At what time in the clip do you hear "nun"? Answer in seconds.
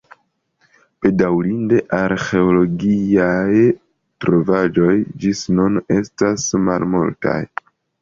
5.57-5.81